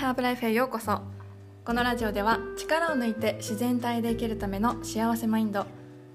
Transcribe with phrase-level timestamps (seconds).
[0.00, 1.02] ハーブライフへようこそ。
[1.62, 5.66] このラジオでは力を抜いて自然体で生きるための幸せマインド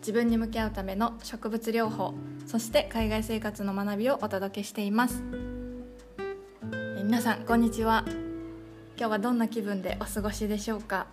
[0.00, 2.12] 自分に向き合うための植物療法
[2.44, 5.22] そして海外生活の学びをお届けしています。
[6.98, 8.04] え皆さんこんにちは。
[8.98, 11.06] 今日はどんな気分でお過ごしでしょうか？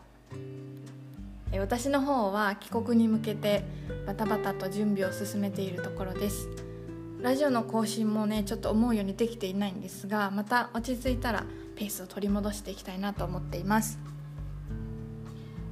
[1.53, 3.63] え私の方は帰国に向けて
[4.05, 6.49] バタバタと準備を進めているところです。
[7.21, 11.45] ラジオの更新もねちょっと思うようにできていないんですがまた落ち着いたら
[11.77, 13.99] ペースを取り戻していきたいなと思っています。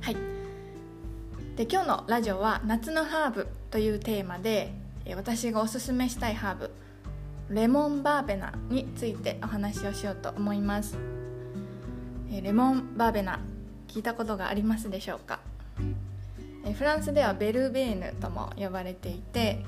[0.02, 0.18] はい。
[1.58, 4.74] で今日のラジオは「夏のハーブ」というテーマで
[5.16, 6.72] 私がおすすめしたいハーブ
[7.50, 10.98] レモンバーベナについてお話をしようと思います。
[12.30, 13.40] レモンバーベナ
[13.88, 15.40] 聞いたことがありますでしょうか？
[16.78, 19.64] フランスではベルベーヌとも呼ばれていて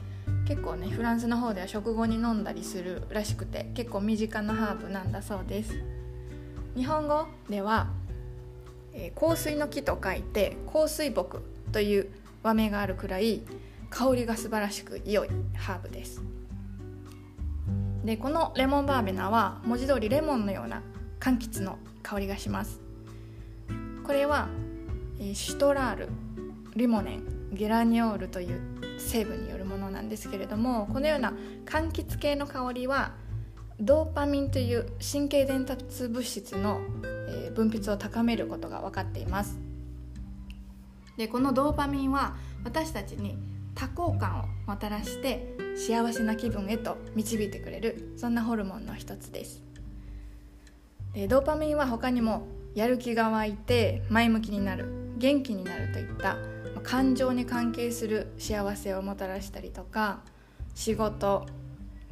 [0.48, 5.97] 結構ねフランスの方では食後に飲んだりするらしくて結構身近なハーブなんだそうです。
[6.78, 7.88] 日本語では、
[8.94, 12.10] えー、香水の木と書いて香水木という
[12.44, 13.42] 和名があるくらい
[13.90, 16.22] 香りが素晴らしく良いハーブです。
[18.06, 20.84] でこのレモンバーベナは文字通りレモンのような
[21.20, 22.80] 柑橘の香りがします。
[24.06, 24.48] これは、
[25.20, 26.10] えー、シュトラール
[26.76, 28.62] リモネンゲラニオールという
[29.00, 31.34] 成分によるものなんですけれどもこのような
[31.66, 33.14] 柑橘系の香りは
[33.80, 36.82] ドーパミンという神経伝達物質の、
[37.30, 39.60] え分泌を高めることが分かっています。
[41.18, 43.38] でこのドーパミンは私たちに
[43.76, 49.62] 多幸感をもたらして幸せな気分へと導いてくれるそんなホルモンの一つです。
[51.14, 56.38] でドーパミンは他にもやる気が湧いて前向きになる元気になるといった
[56.84, 60.22] 感情に関係する幸せをもたらしたりとか
[60.76, 61.46] 仕事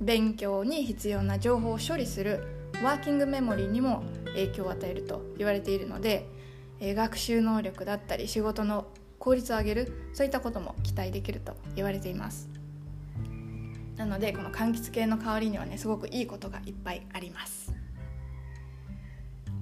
[0.05, 6.29] 勉強に必要な情報を処理するワーキングメモリーにも影響を与えると言われているので
[6.79, 8.85] 学習能力だったり仕事の
[9.17, 12.49] 効率を上げるそういったことも期待できると言われています。
[13.95, 17.73] なのでこの柑橘系の香りにはねすごくいいことがいっぱいあります。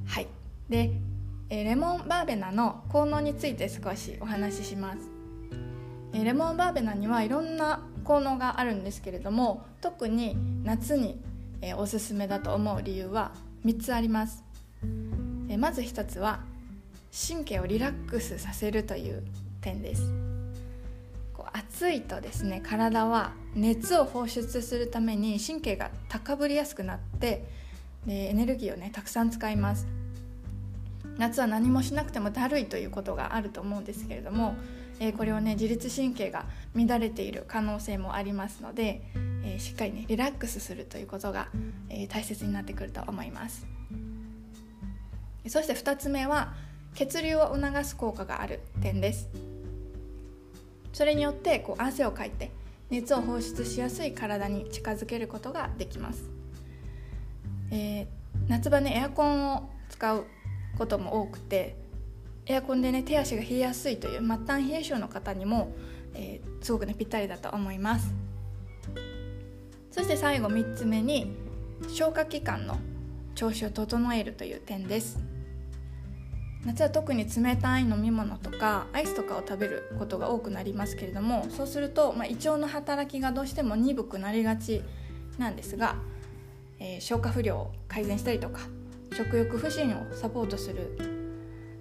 [0.05, 0.27] はい。
[0.67, 0.91] で
[1.49, 5.11] レモンバーベナの効能について少しお話しします、
[6.13, 11.19] レモンバーベナにはいろんな効能があるんですけれども特に夏に、
[11.61, 13.31] えおすすめだと思う理由は
[13.65, 14.43] 3つあります、
[15.49, 16.41] えまず1つは
[17.27, 19.23] 神経をリラックスさせるという
[19.61, 20.11] 点です。
[21.33, 27.45] こう暑いとですね体は熱を放出するために神経が高ぶりやすくなって
[28.05, 29.87] でエネルギーをねたくさん使います。
[31.17, 34.55] 夏は何もしなくてもだるいということがあると思うんですけれども、
[34.99, 36.45] えー、これをね自律神経が
[36.75, 39.01] 乱れている可能性もありますので、
[39.43, 41.49] えー、しっかりねリラックスするということが、
[41.89, 43.65] えー、大切になってくると思います。
[45.47, 46.53] そして2つ目は
[46.95, 49.29] 血流を促す効果がある点です。
[50.93, 52.51] それによってこう汗をかいて
[52.89, 56.29] 熱を放出しやすい体に近づけることができます、
[57.71, 58.07] えー、
[58.47, 60.25] 夏場ねエアコンを使う
[60.77, 61.75] ことも多くて
[62.45, 65.73] エアコンでね手足が冷えやすいという末端冷え性の方にも、
[66.13, 68.13] えー、すごくねぴったりだと思います。
[69.91, 71.31] そして最後3つ目に
[71.87, 72.77] 消化器官の
[73.35, 75.19] 調子を整えるという点です。
[76.65, 84.81] 夏は特に冷たい飲み物とかアイスとかを食べることが多くなりますけれどもそうすると、まあ、胃腸の働きがどうしても鈍くなりがち
[85.37, 85.97] なんですが、
[86.79, 88.61] えー、消化不良を改善したりとか
[89.13, 91.12] 食欲不振をサポートする、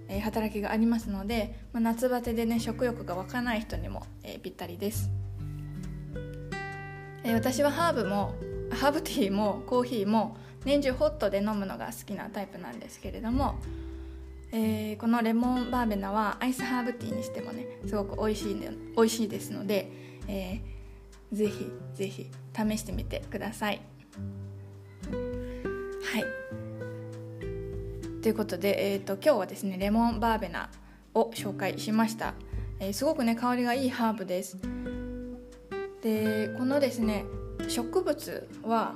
[0.07, 5.09] え、働きがありますので、まあ、夏バテでね食欲が湧かない人にも、えー、ぴったりです、
[7.23, 8.35] えー、私はハーブも
[8.71, 13.55] ハーブティーもコーヒーも年中ホットで飲むのが好きなタイプなんですけれども、
[14.51, 19.91] えー、このレモンバーベナはアイスハーブティーにしてもねすごく美味しいで美味しいですので、
[20.27, 23.81] えー、ぜひぜひ試してみてください。
[25.11, 26.62] はい。
[28.23, 30.69] ということで、えーと、今日はですねレモンバーベナ
[31.13, 32.35] を紹介しました、
[32.79, 34.57] えー、すごくね香りがいいハーブです。
[36.01, 37.25] でこのですね
[37.67, 38.95] 植物は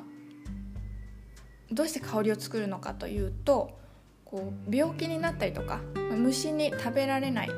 [1.70, 3.78] どうして香りを作るのかというと
[4.24, 5.82] こう病気になったりとか
[6.16, 7.50] 虫に食べられない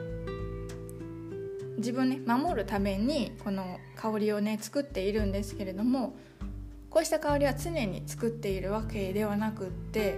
[1.77, 6.15] 自分ね守るためにこの香りをね作っているんですけれども
[6.89, 10.17] こうした香りは常に作っているわけではなくって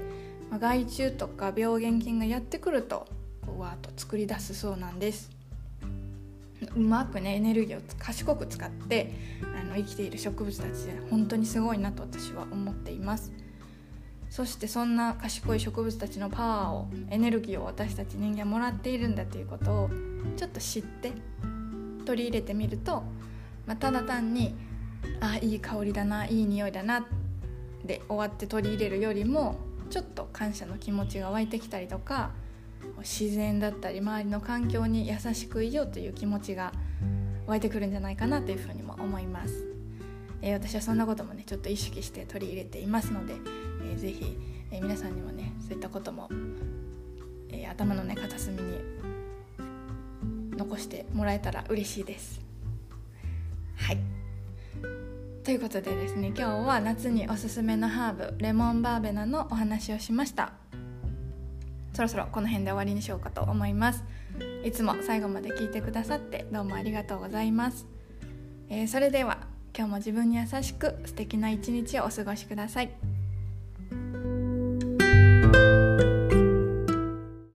[0.51, 3.07] まあ、害虫とか病原菌がやってくると
[3.45, 5.31] こうわーっと作り出すそうなんです。
[6.75, 9.11] うまくねエネルギーを賢く使って
[9.59, 13.31] あの生きている植物たちで本当にすごいなと私は思っています。
[14.29, 19.89] そしてそんな賢い植物たちのパワーをエネルギーを私たち人間もらっているんだということを
[20.37, 21.11] ちょっと知って
[22.05, 23.03] 取り入れてみると、
[23.65, 24.55] まあ、ただ単に
[25.19, 27.05] あいい香りだないい匂いだな
[27.83, 29.57] で終わって取り入れるよりも
[29.91, 32.31] ちょっと感謝の気持ちが湧いてきたりとか
[32.99, 36.71] 自然だったり周りの環境に優しくいようという気持ちが
[37.45, 39.65] 湧いてくるんじゃないかなというふうにも思います、
[40.41, 43.35] えー、私はそんなこともねちょっと意識して取り入れていますので、
[43.83, 44.37] えー、ぜひ、
[44.71, 46.29] えー、皆さんにもねそういったことも、
[47.49, 48.79] えー、頭のね片隅に
[50.57, 52.39] 残してもらえたら嬉しいです。
[53.75, 53.97] はい。
[55.43, 60.53] ということでですね今日は夏におすすめのハーブレモンバーベナのお話をしました。
[61.93, 64.03] そろそろこの辺で終わりにしようかと思います。
[64.63, 67.85] いつも最後まで聞いてくださってどうもありがとうございます、
[68.69, 69.39] えー、それでは
[69.75, 73.10] 今日も自分に優しく素敵な一日をお過ごしください。